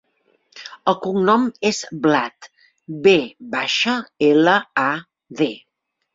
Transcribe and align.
El 0.91 0.95
cognom 1.03 1.43
és 1.71 1.81
Vlad: 2.05 2.49
ve 3.09 3.15
baixa, 3.53 3.95
ela, 4.31 4.59
a, 4.87 4.89
de. 5.45 5.53